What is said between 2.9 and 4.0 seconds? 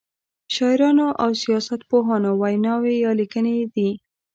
یا لیکنې دي.